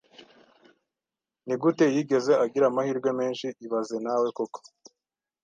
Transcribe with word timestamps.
Nigute 1.45 1.85
yigeze 1.95 2.31
agira 2.45 2.65
amahirwe 2.67 3.09
menshi 3.19 3.47
ibaze 3.65 3.95
nawe 4.05 4.27
koko 4.37 4.59